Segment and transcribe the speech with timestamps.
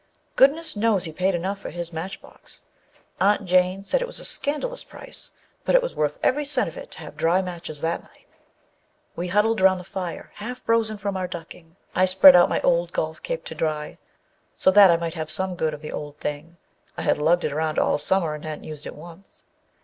[0.35, 2.63] Goodness knows he paid enough for his matchbox;
[3.19, 5.31] Aunt Jane said it was a scandalous price,
[5.63, 8.25] but it was worth every cent of it to have dry matches that night.
[9.15, 11.75] We huddled around the fire, half frozen from our ducking.
[11.93, 13.99] I spread out my old golf cape to dry,
[14.55, 17.43] so that I might have some good of the old thing â I had lugged
[17.45, 19.43] it around all summer and hadn't used it once.